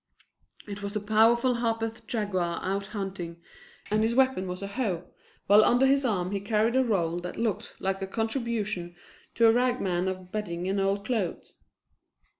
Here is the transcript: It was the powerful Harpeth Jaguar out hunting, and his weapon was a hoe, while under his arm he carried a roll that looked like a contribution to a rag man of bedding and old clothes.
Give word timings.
It 0.67 0.81
was 0.81 0.93
the 0.93 0.99
powerful 0.99 1.53
Harpeth 1.57 2.07
Jaguar 2.07 2.59
out 2.63 2.87
hunting, 2.87 3.39
and 3.91 4.01
his 4.01 4.15
weapon 4.15 4.47
was 4.47 4.63
a 4.63 4.65
hoe, 4.69 5.03
while 5.45 5.63
under 5.63 5.85
his 5.85 6.03
arm 6.03 6.31
he 6.31 6.39
carried 6.39 6.75
a 6.75 6.83
roll 6.83 7.19
that 7.19 7.37
looked 7.37 7.79
like 7.79 8.01
a 8.01 8.07
contribution 8.07 8.95
to 9.35 9.45
a 9.47 9.51
rag 9.53 9.79
man 9.79 10.07
of 10.07 10.31
bedding 10.31 10.67
and 10.67 10.79
old 10.81 11.05
clothes. 11.05 11.53